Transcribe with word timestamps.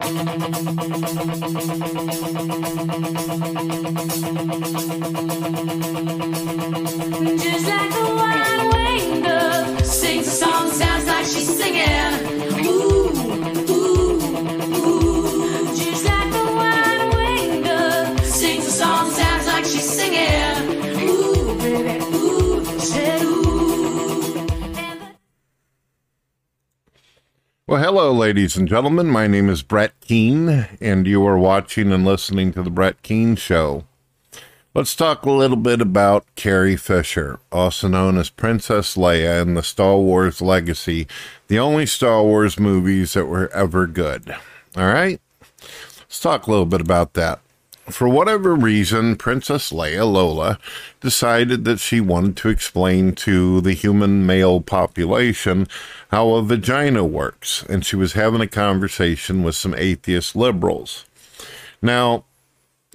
Just 0.00 0.14
like 7.66 7.90
a 7.90 8.70
winged 8.72 9.24
dove 9.24 9.84
sings 9.84 10.28
a 10.28 10.30
song, 10.30 10.70
sounds 10.70 11.06
like 11.06 11.24
she's 11.26 11.57
Well, 27.68 27.82
hello, 27.82 28.14
ladies 28.14 28.56
and 28.56 28.66
gentlemen. 28.66 29.08
My 29.08 29.26
name 29.26 29.50
is 29.50 29.60
Brett 29.60 29.92
Keane, 30.00 30.66
and 30.80 31.06
you 31.06 31.26
are 31.26 31.36
watching 31.36 31.92
and 31.92 32.02
listening 32.02 32.50
to 32.54 32.62
The 32.62 32.70
Brett 32.70 33.02
Keane 33.02 33.36
Show. 33.36 33.84
Let's 34.72 34.96
talk 34.96 35.26
a 35.26 35.30
little 35.30 35.58
bit 35.58 35.82
about 35.82 36.24
Carrie 36.34 36.78
Fisher, 36.78 37.40
also 37.52 37.86
known 37.86 38.16
as 38.16 38.30
Princess 38.30 38.96
Leia 38.96 39.42
in 39.42 39.52
the 39.52 39.62
Star 39.62 39.98
Wars 39.98 40.40
Legacy, 40.40 41.06
the 41.48 41.58
only 41.58 41.84
Star 41.84 42.22
Wars 42.22 42.58
movies 42.58 43.12
that 43.12 43.26
were 43.26 43.52
ever 43.52 43.86
good. 43.86 44.34
All 44.74 44.86
right? 44.86 45.20
Let's 45.98 46.20
talk 46.20 46.46
a 46.46 46.50
little 46.50 46.64
bit 46.64 46.80
about 46.80 47.12
that. 47.12 47.40
For 47.90 48.06
whatever 48.08 48.54
reason, 48.54 49.16
Princess 49.16 49.72
Leia, 49.72 50.10
Lola, 50.10 50.58
decided 51.00 51.64
that 51.64 51.80
she 51.80 52.00
wanted 52.00 52.36
to 52.38 52.50
explain 52.50 53.14
to 53.16 53.62
the 53.62 53.72
human 53.72 54.26
male 54.26 54.60
population 54.60 55.66
how 56.10 56.34
a 56.34 56.42
vagina 56.42 57.04
works, 57.04 57.64
and 57.68 57.84
she 57.86 57.96
was 57.96 58.12
having 58.12 58.42
a 58.42 58.46
conversation 58.46 59.42
with 59.42 59.56
some 59.56 59.74
atheist 59.74 60.36
liberals. 60.36 61.06
Now, 61.80 62.24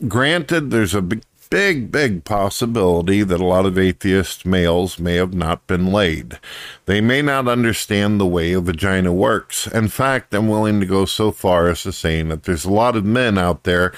granted, 0.07 0.69
there's 0.69 0.93
a 0.93 1.01
big, 1.01 1.23
big, 1.53 1.91
big 1.91 2.23
possibility 2.23 3.21
that 3.21 3.39
a 3.39 3.45
lot 3.45 3.67
of 3.67 3.77
atheist 3.77 4.43
males 4.43 4.97
may 4.97 5.13
have 5.13 5.35
not 5.35 5.67
been 5.67 5.93
laid. 5.93 6.39
They 6.87 6.99
may 6.99 7.21
not 7.21 7.47
understand 7.47 8.19
the 8.19 8.25
way 8.25 8.53
a 8.53 8.59
vagina 8.59 9.13
works. 9.13 9.67
In 9.67 9.87
fact, 9.87 10.33
I'm 10.33 10.47
willing 10.47 10.79
to 10.79 10.87
go 10.87 11.05
so 11.05 11.31
far 11.31 11.67
as 11.67 11.83
to 11.83 11.91
saying 11.91 12.29
that 12.29 12.45
there's 12.45 12.65
a 12.65 12.71
lot 12.71 12.95
of 12.95 13.05
men 13.05 13.37
out 13.37 13.65
there 13.65 13.93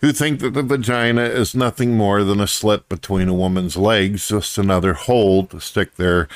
who 0.00 0.14
think 0.14 0.40
that 0.40 0.54
the 0.54 0.62
vagina 0.62 1.24
is 1.24 1.54
nothing 1.54 1.92
more 1.94 2.24
than 2.24 2.40
a 2.40 2.46
slit 2.46 2.88
between 2.88 3.28
a 3.28 3.34
woman's 3.34 3.76
legs, 3.76 4.28
just 4.28 4.56
another 4.56 4.94
hole 4.94 5.44
to 5.48 5.60
stick 5.60 5.96
their 5.96 6.26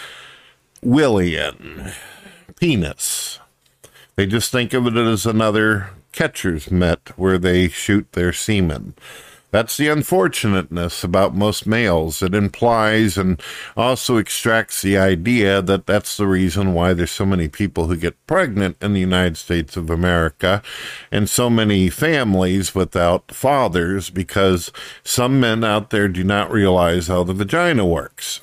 willy 0.82 1.34
in. 1.34 1.92
Penis. 2.60 3.38
They 4.16 4.26
just 4.26 4.52
think 4.52 4.74
of 4.74 4.86
it 4.86 4.96
as 4.98 5.24
another 5.24 5.92
catcher's 6.12 6.70
mitt 6.70 7.08
where 7.16 7.38
they 7.38 7.68
shoot 7.68 8.12
their 8.12 8.34
semen. 8.34 8.92
That's 9.50 9.78
the 9.78 9.88
unfortunateness 9.88 11.02
about 11.02 11.34
most 11.34 11.66
males. 11.66 12.22
It 12.22 12.34
implies 12.34 13.16
and 13.16 13.40
also 13.76 14.18
extracts 14.18 14.82
the 14.82 14.98
idea 14.98 15.62
that 15.62 15.86
that's 15.86 16.18
the 16.18 16.26
reason 16.26 16.74
why 16.74 16.92
there's 16.92 17.10
so 17.10 17.24
many 17.24 17.48
people 17.48 17.86
who 17.86 17.96
get 17.96 18.26
pregnant 18.26 18.76
in 18.82 18.92
the 18.92 19.00
United 19.00 19.38
States 19.38 19.74
of 19.76 19.88
America 19.88 20.62
and 21.10 21.30
so 21.30 21.48
many 21.48 21.88
families 21.88 22.74
without 22.74 23.32
fathers 23.32 24.10
because 24.10 24.70
some 25.02 25.40
men 25.40 25.64
out 25.64 25.88
there 25.90 26.08
do 26.08 26.24
not 26.24 26.50
realize 26.50 27.06
how 27.06 27.24
the 27.24 27.32
vagina 27.32 27.86
works. 27.86 28.40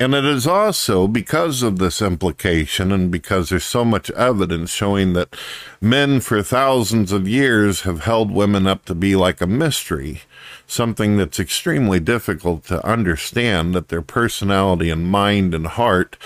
And 0.00 0.12
it 0.12 0.24
is 0.24 0.44
also 0.44 1.06
because 1.06 1.62
of 1.62 1.78
this 1.78 2.02
implication 2.02 2.90
and 2.90 3.12
because 3.12 3.48
there's 3.48 3.64
so 3.64 3.84
much 3.84 4.10
evidence 4.10 4.72
showing 4.72 5.12
that 5.12 5.36
men 5.80 6.18
for 6.18 6.42
thousands 6.42 7.12
of 7.12 7.28
years 7.28 7.82
have 7.82 8.00
held 8.00 8.32
women 8.32 8.66
up 8.66 8.84
to 8.86 8.94
be 8.94 9.14
like 9.14 9.40
a 9.40 9.46
mystery, 9.46 10.22
something 10.66 11.16
that's 11.16 11.38
extremely 11.38 12.00
difficult 12.00 12.64
to 12.64 12.84
understand, 12.84 13.72
that 13.74 13.88
their 13.88 14.02
personality 14.02 14.90
and 14.90 15.06
mind 15.06 15.54
and 15.54 15.68
heart 15.68 16.16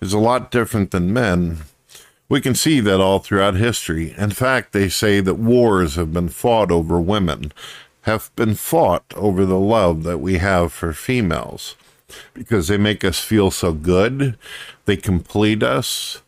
is 0.00 0.14
a 0.14 0.18
lot 0.18 0.50
different 0.50 0.90
than 0.90 1.12
men. 1.12 1.58
We 2.30 2.40
can 2.40 2.54
see 2.54 2.80
that 2.80 3.00
all 3.00 3.18
throughout 3.18 3.56
history. 3.56 4.14
In 4.16 4.30
fact, 4.30 4.72
they 4.72 4.88
say 4.88 5.20
that 5.20 5.34
wars 5.34 5.96
have 5.96 6.14
been 6.14 6.30
fought 6.30 6.70
over 6.72 6.98
women, 6.98 7.52
have 8.02 8.30
been 8.36 8.54
fought 8.54 9.04
over 9.14 9.44
the 9.44 9.58
love 9.58 10.02
that 10.04 10.18
we 10.18 10.38
have 10.38 10.72
for 10.72 10.94
females 10.94 11.76
because 12.34 12.68
they 12.68 12.78
make 12.78 13.04
us 13.04 13.20
feel 13.20 13.50
so 13.50 13.72
good. 13.72 14.38
They 14.84 14.96
complete 14.96 15.62
us. 15.62 16.22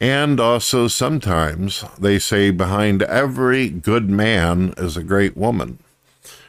And 0.00 0.38
also, 0.38 0.88
sometimes 0.88 1.84
they 1.98 2.18
say 2.18 2.50
behind 2.50 3.02
every 3.02 3.70
good 3.70 4.10
man 4.10 4.74
is 4.76 4.96
a 4.96 5.02
great 5.02 5.36
woman. 5.36 5.78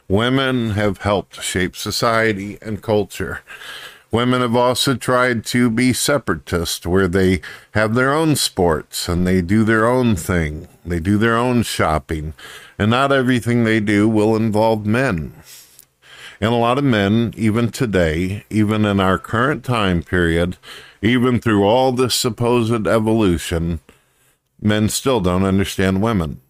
Women 0.10 0.72
have 0.72 1.00
helped 1.00 1.42
shape 1.42 1.76
society 1.76 2.58
and 2.62 2.82
culture. 2.82 3.42
Women 4.10 4.40
have 4.40 4.56
also 4.56 4.96
tried 4.96 5.46
to 5.48 5.70
be 5.70 5.92
separatist, 5.92 6.86
where 6.86 7.10
they 7.10 7.42
have 7.72 7.94
their 7.94 8.14
own 8.14 8.38
sports 8.38 9.10
and 9.10 9.28
they 9.28 9.42
do 9.42 9.66
their 9.66 9.86
own 9.86 10.16
thing. 10.16 10.70
They 10.86 11.02
do 11.02 11.18
their 11.18 11.36
own 11.36 11.64
shopping. 11.64 12.34
And 12.80 12.92
not 12.92 13.12
everything 13.12 13.64
they 13.64 13.82
do 13.82 14.08
will 14.08 14.36
involve 14.36 14.86
men. 14.86 15.34
And 16.40 16.54
a 16.54 16.58
lot 16.58 16.78
of 16.78 16.84
men, 16.84 17.34
even 17.36 17.72
today, 17.72 18.46
even 18.50 18.86
in 18.86 19.00
our 19.00 19.18
current 19.18 19.64
time 19.64 20.04
period, 20.04 20.58
even 21.02 21.40
through 21.40 21.64
all 21.64 21.92
this 21.92 22.14
supposed 22.16 22.88
evolution, 22.88 23.80
men 24.62 24.90
still 24.90 25.20
don't 25.20 25.44
understand 25.44 26.02
women. 26.02 26.42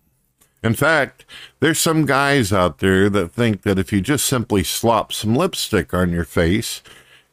In 0.64 0.74
fact, 0.74 1.24
there's 1.60 1.80
some 1.80 2.06
guys 2.06 2.52
out 2.52 2.80
there 2.80 3.10
that 3.10 3.32
think 3.32 3.62
that 3.62 3.80
if 3.80 3.94
you 3.94 4.02
just 4.02 4.26
simply 4.26 4.64
slop 4.64 5.14
some 5.14 5.36
lipstick 5.36 5.94
on 5.94 6.12
your 6.12 6.26
face 6.26 6.82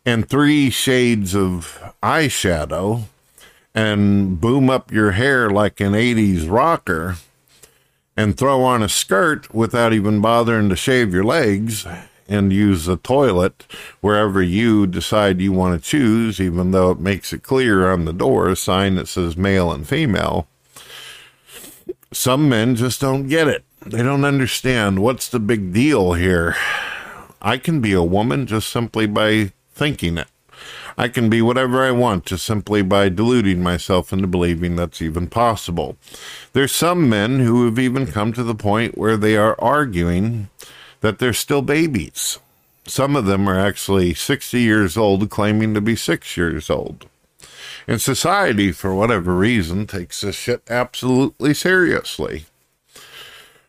and 0.06 0.28
three 0.28 0.70
shades 0.70 1.34
of 1.34 1.78
eyeshadow 2.02 3.04
and 3.74 4.40
boom 4.40 4.70
up 4.70 4.92
your 4.92 5.12
hair 5.12 5.50
like 5.50 5.80
an 5.80 5.92
80s 5.92 6.48
rocker 6.48 7.16
and 8.16 8.36
throw 8.36 8.62
on 8.62 8.82
a 8.82 8.88
skirt 8.88 9.52
without 9.52 9.92
even 9.92 10.20
bothering 10.20 10.68
to 10.68 10.76
shave 10.76 11.12
your 11.12 11.24
legs 11.24 11.86
and 12.28 12.52
use 12.52 12.86
the 12.86 12.96
toilet 12.96 13.66
wherever 14.00 14.42
you 14.42 14.86
decide 14.86 15.40
you 15.40 15.52
want 15.52 15.80
to 15.80 15.88
choose, 15.88 16.40
even 16.40 16.70
though 16.70 16.90
it 16.90 17.00
makes 17.00 17.32
it 17.32 17.42
clear 17.42 17.90
on 17.90 18.04
the 18.04 18.12
door 18.12 18.48
a 18.48 18.56
sign 18.56 18.94
that 18.96 19.08
says 19.08 19.36
male 19.36 19.72
and 19.72 19.86
female. 19.86 20.46
Some 22.12 22.48
men 22.48 22.76
just 22.76 23.00
don't 23.00 23.28
get 23.28 23.48
it. 23.48 23.64
They 23.84 24.02
don't 24.02 24.24
understand 24.24 25.00
what's 25.00 25.28
the 25.28 25.40
big 25.40 25.72
deal 25.72 26.14
here. 26.14 26.56
I 27.42 27.58
can 27.58 27.80
be 27.80 27.92
a 27.92 28.02
woman 28.02 28.46
just 28.46 28.70
simply 28.70 29.06
by 29.06 29.52
thinking 29.74 30.16
it. 30.16 30.28
I 30.96 31.08
can 31.08 31.28
be 31.28 31.42
whatever 31.42 31.84
I 31.84 31.90
want 31.90 32.24
just 32.24 32.46
simply 32.46 32.82
by 32.82 33.08
deluding 33.08 33.62
myself 33.62 34.12
into 34.12 34.28
believing 34.28 34.76
that's 34.76 35.02
even 35.02 35.26
possible. 35.26 35.96
There's 36.52 36.72
some 36.72 37.08
men 37.08 37.40
who 37.40 37.64
have 37.64 37.78
even 37.78 38.06
come 38.06 38.32
to 38.32 38.44
the 38.44 38.54
point 38.54 38.96
where 38.96 39.16
they 39.16 39.36
are 39.36 39.60
arguing 39.60 40.48
that 41.04 41.18
they're 41.18 41.34
still 41.34 41.60
babies. 41.60 42.38
Some 42.86 43.14
of 43.14 43.26
them 43.26 43.46
are 43.46 43.60
actually 43.60 44.14
60 44.14 44.58
years 44.58 44.96
old, 44.96 45.28
claiming 45.28 45.74
to 45.74 45.82
be 45.82 45.96
six 45.96 46.34
years 46.34 46.70
old. 46.70 47.04
And 47.86 48.00
society, 48.00 48.72
for 48.72 48.94
whatever 48.94 49.36
reason, 49.36 49.86
takes 49.86 50.22
this 50.22 50.34
shit 50.34 50.62
absolutely 50.70 51.52
seriously. 51.52 52.46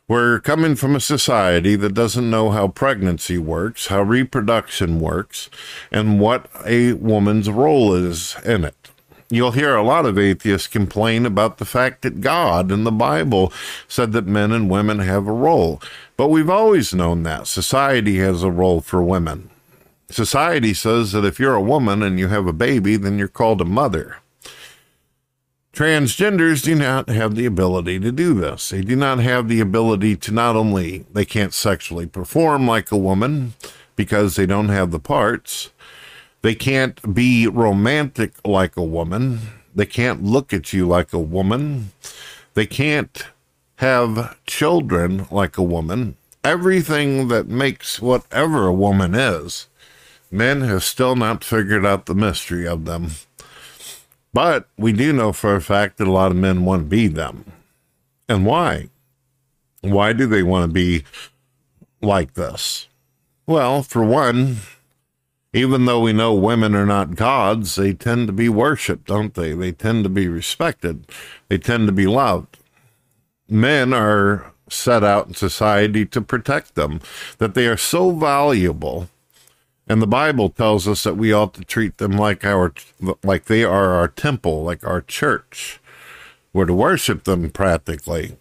We're 0.08 0.40
coming 0.40 0.78
from 0.78 0.96
a 0.96 1.02
society 1.02 1.76
that 1.76 1.94
doesn't 1.94 2.30
know 2.30 2.52
how 2.52 2.70
pregnancy 2.70 3.38
works, 3.38 3.88
how 3.88 4.04
reproduction 4.04 5.02
works, 5.02 5.50
and 5.92 6.22
what 6.22 6.50
a 6.66 6.94
woman's 6.94 7.50
role 7.50 7.94
is 7.94 8.38
in 8.46 8.64
it. 8.64 8.92
You'll 9.30 9.52
hear 9.52 9.76
a 9.76 9.84
lot 9.84 10.06
of 10.06 10.20
atheists 10.20 10.68
complain 10.68 11.26
about 11.26 11.58
the 11.58 11.66
fact 11.66 12.04
that 12.04 12.22
God 12.22 12.72
in 12.72 12.84
the 12.84 12.92
Bible 12.92 13.52
said 13.88 14.12
that 14.12 14.28
men 14.28 14.52
and 14.52 14.70
women 14.70 15.00
have 15.00 15.28
a 15.28 15.34
role. 15.34 15.82
But 16.16 16.28
we've 16.28 16.50
always 16.50 16.94
known 16.94 17.24
that 17.24 17.48
society 17.48 18.18
has 18.20 18.44
a 18.44 18.52
role 18.52 18.82
for 18.82 19.02
women. 19.02 19.50
Society 20.10 20.74
says 20.76 21.12
that 21.14 21.26
if 21.26 21.40
you're 21.40 21.56
a 21.56 21.62
woman 21.62 22.04
and 22.04 22.20
you 22.20 22.28
have 22.28 22.46
a 22.46 22.54
baby, 22.54 22.98
then 22.98 23.18
you're 23.18 23.28
called 23.28 23.62
a 23.62 23.66
mother. 23.66 24.18
Transgenders 25.74 26.64
do 26.64 26.76
not 26.76 27.10
have 27.10 27.36
the 27.36 27.46
ability 27.46 28.00
to 28.00 28.12
do 28.12 28.34
this. 28.34 28.70
They 28.70 28.82
do 28.82 28.96
not 28.96 29.20
have 29.20 29.50
the 29.50 29.60
ability 29.60 30.16
to 30.18 30.32
not 30.32 30.56
only 30.56 31.06
they 31.12 31.26
can't 31.26 31.54
sexually 31.54 32.06
perform 32.06 32.66
like 32.68 32.92
a 32.92 32.98
woman 32.98 33.56
because 33.96 34.36
they 34.36 34.46
don't 34.46 34.70
have 34.70 34.92
the 34.92 35.00
parts. 35.00 35.72
They 36.46 36.54
can't 36.54 37.12
be 37.12 37.48
romantic 37.48 38.34
like 38.46 38.78
a 38.78 38.84
woman. 38.84 39.40
They 39.74 39.88
can't 39.88 40.22
look 40.22 40.54
at 40.54 40.74
you 40.74 40.88
like 40.88 41.12
a 41.12 41.18
woman. 41.18 41.92
They 42.54 42.68
can't 42.68 43.24
have 43.78 44.38
children 44.46 45.26
like 45.32 45.58
a 45.58 45.64
woman. 45.64 46.18
Everything 46.44 47.30
that 47.30 47.48
makes 47.48 48.00
whatever 48.00 48.68
a 48.68 48.74
woman 48.74 49.16
is, 49.16 49.66
men 50.30 50.62
have 50.62 50.84
still 50.84 51.16
not 51.16 51.44
figured 51.44 51.84
out 51.84 52.06
the 52.06 52.14
mystery 52.14 52.68
of 52.68 52.86
them. 52.86 53.14
But 54.32 54.70
we 54.78 54.94
do 54.94 55.12
know 55.14 55.34
for 55.34 55.56
a 55.56 55.62
fact 55.62 55.98
that 55.98 56.08
a 56.08 56.12
lot 56.12 56.30
of 56.30 56.38
men 56.38 56.64
want 56.64 56.84
to 56.84 56.88
be 56.88 57.08
them. 57.08 57.54
And 58.30 58.46
why? 58.46 58.90
Why 59.82 60.14
do 60.14 60.28
they 60.28 60.44
want 60.44 60.70
to 60.70 60.72
be 60.72 61.06
like 62.04 62.36
this? 62.36 62.88
Well, 63.48 63.82
for 63.82 64.04
one, 64.04 64.58
even 65.56 65.86
though 65.86 66.02
we 66.02 66.12
know 66.12 66.34
women 66.34 66.76
are 66.76 66.86
not 66.86 67.16
gods, 67.16 67.76
they 67.76 67.94
tend 67.94 68.28
to 68.28 68.34
be 68.34 68.50
worshiped, 68.50 69.08
don't 69.08 69.34
they? 69.36 69.54
They 69.54 69.72
tend 69.72 70.04
to 70.04 70.10
be 70.10 70.28
respected. 70.28 71.08
They 71.48 71.58
tend 71.58 71.88
to 71.88 71.94
be 71.94 72.08
loved. 72.08 72.58
Men 73.48 73.94
are 73.94 74.52
set 74.70 75.02
out 75.02 75.28
in 75.28 75.34
society 75.34 76.06
to 76.08 76.20
protect 76.20 76.76
them, 76.76 77.00
that 77.38 77.54
they 77.54 77.68
are 77.68 77.78
so 77.78 78.12
valuable. 78.12 79.08
And 79.88 80.02
the 80.02 80.08
Bible 80.08 80.50
tells 80.50 80.90
us 80.90 81.04
that 81.04 81.16
we 81.16 81.32
ought 81.32 81.54
to 81.54 81.64
treat 81.64 82.00
them 82.00 82.18
like 82.18 82.44
our 82.44 82.74
like 83.24 83.46
they 83.46 83.64
are 83.64 83.92
our 83.94 84.10
temple, 84.10 84.64
like 84.64 84.86
our 84.86 85.00
church. 85.00 85.80
We're 86.52 86.66
to 86.66 86.74
worship 86.74 87.24
them 87.24 87.50
practically. 87.50 88.36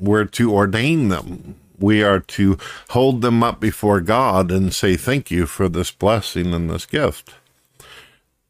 We're 0.00 0.24
to 0.24 0.52
ordain 0.52 1.08
them. 1.08 1.54
We 1.78 2.02
are 2.02 2.20
to 2.20 2.58
hold 2.90 3.22
them 3.22 3.42
up 3.42 3.60
before 3.60 4.00
God 4.00 4.50
and 4.50 4.74
say 4.74 4.96
thank 4.96 5.30
you 5.30 5.46
for 5.46 5.68
this 5.68 5.90
blessing 5.90 6.52
and 6.52 6.68
this 6.68 6.86
gift. 6.86 7.34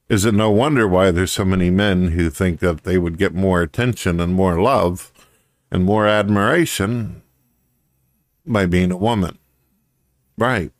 Is 0.09 0.25
it 0.25 0.35
no 0.35 0.51
wonder 0.51 0.89
why 0.89 1.11
there's 1.11 1.33
so 1.33 1.45
many 1.45 1.69
men 1.69 2.13
who 2.13 2.31
think 2.31 2.61
that 2.61 2.85
they 2.85 2.97
would 2.97 3.19
get 3.19 3.35
more 3.35 3.61
attention 3.61 4.21
and 4.21 4.33
more 4.33 4.61
love 4.61 5.13
and 5.71 5.85
more 5.85 6.07
admiration 6.07 7.23
by 8.47 8.65
being 8.65 8.91
a 8.91 8.97
woman? 8.97 9.39
Right. 10.39 10.73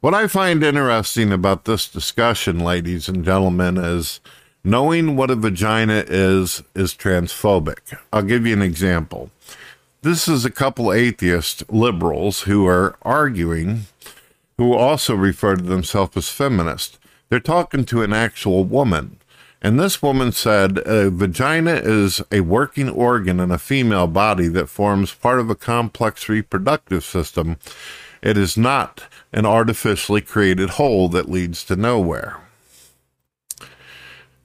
What 0.00 0.14
I 0.14 0.26
find 0.26 0.62
interesting 0.64 1.32
about 1.32 1.64
this 1.64 1.88
discussion, 1.88 2.60
ladies 2.60 3.08
and 3.08 3.24
gentlemen, 3.24 3.76
is 3.76 4.20
knowing 4.64 5.14
what 5.16 5.30
a 5.30 5.36
vagina 5.36 6.04
is 6.08 6.62
is 6.74 6.94
transphobic. 6.94 7.96
I'll 8.12 8.22
give 8.22 8.44
you 8.46 8.52
an 8.52 8.62
example. 8.62 9.30
This 10.06 10.28
is 10.28 10.44
a 10.44 10.52
couple 10.52 10.92
atheist 10.92 11.64
liberals 11.68 12.42
who 12.42 12.64
are 12.64 12.96
arguing, 13.02 13.86
who 14.56 14.72
also 14.72 15.16
refer 15.16 15.56
to 15.56 15.64
themselves 15.64 16.16
as 16.16 16.28
feminists. 16.28 17.00
They're 17.28 17.40
talking 17.40 17.84
to 17.86 18.04
an 18.04 18.12
actual 18.12 18.62
woman. 18.62 19.18
And 19.60 19.80
this 19.80 20.00
woman 20.00 20.30
said 20.30 20.78
a 20.86 21.10
vagina 21.10 21.80
is 21.82 22.22
a 22.30 22.42
working 22.42 22.88
organ 22.88 23.40
in 23.40 23.50
a 23.50 23.58
female 23.58 24.06
body 24.06 24.46
that 24.46 24.68
forms 24.68 25.12
part 25.12 25.40
of 25.40 25.50
a 25.50 25.56
complex 25.56 26.28
reproductive 26.28 27.02
system. 27.02 27.56
It 28.22 28.38
is 28.38 28.56
not 28.56 29.02
an 29.32 29.44
artificially 29.44 30.20
created 30.20 30.70
hole 30.70 31.08
that 31.08 31.28
leads 31.28 31.64
to 31.64 31.74
nowhere. 31.74 32.45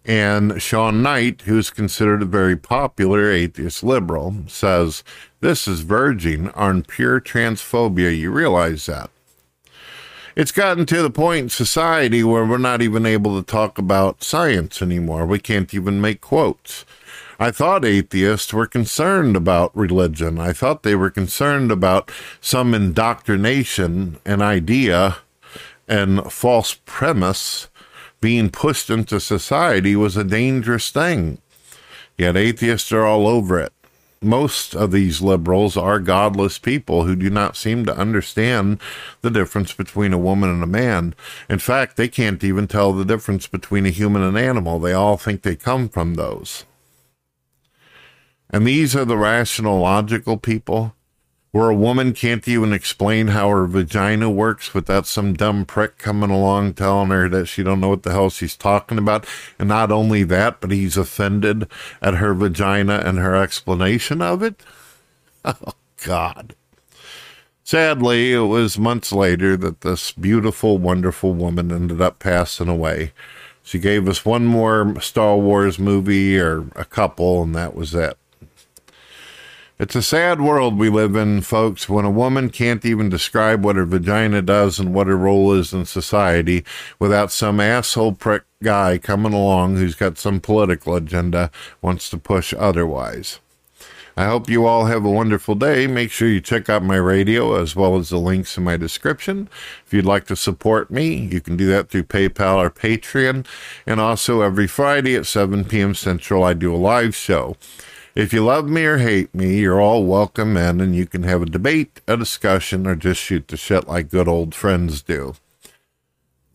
And 0.05 0.61
Sean 0.61 1.03
Knight, 1.03 1.41
who's 1.41 1.69
considered 1.69 2.23
a 2.23 2.25
very 2.25 2.55
popular 2.55 3.31
atheist 3.31 3.83
liberal, 3.83 4.35
says 4.47 5.03
this 5.41 5.67
is 5.67 5.81
verging 5.81 6.49
on 6.49 6.83
pure 6.83 7.21
transphobia. 7.21 8.17
You 8.17 8.31
realize 8.31 8.87
that? 8.87 9.11
It's 10.35 10.51
gotten 10.51 10.85
to 10.87 11.01
the 11.01 11.09
point 11.09 11.43
in 11.43 11.49
society 11.49 12.23
where 12.23 12.45
we're 12.45 12.57
not 12.57 12.81
even 12.81 13.05
able 13.05 13.39
to 13.39 13.45
talk 13.45 13.77
about 13.77 14.23
science 14.23 14.81
anymore. 14.81 15.25
We 15.25 15.39
can't 15.39 15.73
even 15.73 15.99
make 15.99 16.21
quotes. 16.21 16.85
I 17.37 17.51
thought 17.51 17.83
atheists 17.83 18.53
were 18.53 18.67
concerned 18.67 19.35
about 19.35 19.75
religion. 19.75 20.39
I 20.39 20.53
thought 20.53 20.83
they 20.83 20.95
were 20.95 21.09
concerned 21.09 21.71
about 21.71 22.11
some 22.39 22.73
indoctrination, 22.73 24.19
an 24.25 24.41
idea, 24.41 25.17
and 25.87 26.31
false 26.31 26.75
premise 26.85 27.67
being 28.21 28.49
pushed 28.49 28.89
into 28.89 29.19
society 29.19 29.95
was 29.95 30.15
a 30.15 30.23
dangerous 30.23 30.89
thing. 30.91 31.39
Yet 32.17 32.37
atheists 32.37 32.91
are 32.91 33.05
all 33.05 33.27
over 33.27 33.59
it. 33.59 33.73
Most 34.21 34.75
of 34.75 34.91
these 34.91 35.23
liberals 35.23 35.75
are 35.75 35.99
godless 35.99 36.59
people 36.59 37.05
who 37.05 37.15
do 37.15 37.31
not 37.31 37.57
seem 37.57 37.87
to 37.87 37.97
understand 37.97 38.79
the 39.21 39.31
difference 39.31 39.73
between 39.73 40.13
a 40.13 40.19
woman 40.19 40.51
and 40.51 40.61
a 40.61 40.67
man. 40.67 41.15
In 41.49 41.57
fact, 41.57 41.97
they 41.97 42.07
can't 42.07 42.43
even 42.43 42.67
tell 42.67 42.93
the 42.93 43.03
difference 43.03 43.47
between 43.47 43.87
a 43.87 43.89
human 43.89 44.21
and 44.21 44.37
animal. 44.37 44.77
They 44.77 44.93
all 44.93 45.17
think 45.17 45.41
they 45.41 45.55
come 45.55 45.89
from 45.89 46.13
those. 46.13 46.65
And 48.51 48.67
these 48.67 48.95
are 48.95 49.05
the 49.05 49.17
rational, 49.17 49.79
logical 49.79 50.37
people 50.37 50.93
where 51.51 51.69
a 51.69 51.75
woman 51.75 52.13
can't 52.13 52.47
even 52.47 52.71
explain 52.71 53.27
how 53.27 53.49
her 53.49 53.65
vagina 53.65 54.29
works 54.29 54.73
without 54.73 55.05
some 55.05 55.33
dumb 55.33 55.65
prick 55.65 55.97
coming 55.97 56.29
along 56.29 56.73
telling 56.73 57.09
her 57.09 57.27
that 57.27 57.45
she 57.45 57.61
don't 57.61 57.81
know 57.81 57.89
what 57.89 58.03
the 58.03 58.11
hell 58.11 58.29
she's 58.29 58.55
talking 58.55 58.97
about. 58.97 59.25
And 59.59 59.67
not 59.67 59.91
only 59.91 60.23
that, 60.23 60.61
but 60.61 60.71
he's 60.71 60.95
offended 60.95 61.67
at 62.01 62.15
her 62.15 62.33
vagina 62.33 63.01
and 63.05 63.17
her 63.17 63.35
explanation 63.35 64.21
of 64.21 64.41
it. 64.41 64.61
Oh, 65.43 65.73
God. 66.05 66.55
Sadly, 67.63 68.33
it 68.33 68.39
was 68.39 68.77
months 68.77 69.11
later 69.11 69.57
that 69.57 69.81
this 69.81 70.11
beautiful, 70.11 70.77
wonderful 70.77 71.33
woman 71.33 71.71
ended 71.71 71.99
up 71.99 72.19
passing 72.19 72.67
away. 72.67 73.11
She 73.63 73.79
gave 73.79 74.07
us 74.07 74.23
one 74.23 74.45
more 74.45 74.99
Star 75.01 75.37
Wars 75.37 75.79
movie 75.79 76.37
or 76.39 76.67
a 76.75 76.85
couple, 76.85 77.41
and 77.41 77.55
that 77.55 77.73
was 77.73 77.95
it. 77.95 78.17
It's 79.81 79.95
a 79.95 80.03
sad 80.03 80.41
world 80.41 80.77
we 80.77 80.89
live 80.91 81.15
in, 81.15 81.41
folks, 81.41 81.89
when 81.89 82.05
a 82.05 82.11
woman 82.11 82.51
can't 82.51 82.85
even 82.85 83.09
describe 83.09 83.65
what 83.65 83.77
her 83.77 83.85
vagina 83.85 84.43
does 84.43 84.79
and 84.79 84.93
what 84.93 85.07
her 85.07 85.17
role 85.17 85.53
is 85.53 85.73
in 85.73 85.85
society 85.85 86.63
without 86.99 87.31
some 87.31 87.59
asshole 87.59 88.11
prick 88.11 88.43
guy 88.61 88.99
coming 88.99 89.33
along 89.33 89.77
who's 89.77 89.95
got 89.95 90.19
some 90.19 90.39
political 90.39 90.95
agenda 90.95 91.49
wants 91.81 92.11
to 92.11 92.19
push 92.19 92.53
otherwise. 92.53 93.39
I 94.15 94.25
hope 94.25 94.51
you 94.51 94.67
all 94.67 94.85
have 94.85 95.03
a 95.03 95.09
wonderful 95.09 95.55
day. 95.55 95.87
Make 95.87 96.11
sure 96.11 96.27
you 96.27 96.41
check 96.41 96.69
out 96.69 96.83
my 96.83 96.97
radio 96.97 97.59
as 97.59 97.75
well 97.75 97.97
as 97.97 98.09
the 98.09 98.19
links 98.19 98.55
in 98.57 98.63
my 98.63 98.77
description. 98.77 99.49
If 99.87 99.93
you'd 99.95 100.05
like 100.05 100.27
to 100.27 100.35
support 100.35 100.91
me, 100.91 101.15
you 101.15 101.41
can 101.41 101.57
do 101.57 101.65
that 101.67 101.89
through 101.89 102.03
PayPal 102.03 102.57
or 102.57 102.69
Patreon. 102.69 103.47
And 103.87 103.99
also 103.99 104.41
every 104.41 104.67
Friday 104.67 105.15
at 105.15 105.25
7 105.25 105.65
p.m. 105.65 105.95
Central, 105.95 106.43
I 106.43 106.53
do 106.53 106.71
a 106.71 106.77
live 106.77 107.15
show. 107.15 107.57
If 108.13 108.33
you 108.33 108.43
love 108.43 108.67
me 108.67 108.83
or 108.83 108.97
hate 108.97 109.33
me, 109.33 109.59
you're 109.59 109.79
all 109.79 110.05
welcome 110.05 110.57
in 110.57 110.81
and 110.81 110.93
you 110.93 111.05
can 111.05 111.23
have 111.23 111.41
a 111.41 111.45
debate, 111.45 112.01
a 112.07 112.17
discussion, 112.17 112.85
or 112.85 112.95
just 112.95 113.21
shoot 113.21 113.47
the 113.47 113.55
shit 113.55 113.87
like 113.87 114.09
good 114.09 114.27
old 114.27 114.53
friends 114.53 115.01
do. 115.01 115.35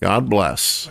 God 0.00 0.28
bless. 0.28 0.90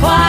快 0.00 0.23